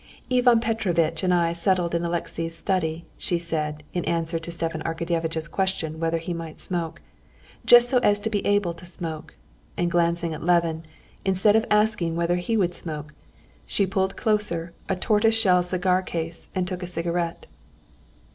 "Ivan 0.31 0.59
Petrovitch 0.61 1.21
and 1.21 1.31
I 1.31 1.53
settled 1.53 1.93
in 1.93 2.03
Alexey's 2.03 2.57
study," 2.57 3.05
she 3.19 3.37
said 3.37 3.83
in 3.93 4.03
answer 4.05 4.39
to 4.39 4.51
Stepan 4.51 4.81
Arkadyevitch's 4.81 5.47
question 5.47 5.99
whether 5.99 6.17
he 6.17 6.33
might 6.33 6.59
smoke, 6.59 7.03
"just 7.67 7.87
so 7.87 7.99
as 7.99 8.19
to 8.21 8.29
be 8.31 8.43
able 8.43 8.73
to 8.73 8.83
smoke"—and 8.87 9.91
glancing 9.91 10.33
at 10.33 10.41
Levin, 10.43 10.85
instead 11.23 11.55
of 11.55 11.67
asking 11.69 12.15
whether 12.15 12.37
he 12.37 12.57
would 12.57 12.73
smoke, 12.73 13.13
she 13.67 13.85
pulled 13.85 14.17
closer 14.17 14.73
a 14.89 14.95
tortoise 14.95 15.39
shell 15.39 15.61
cigar 15.61 16.01
case 16.01 16.49
and 16.55 16.67
took 16.67 16.81
a 16.81 16.87
cigarette. 16.87 17.45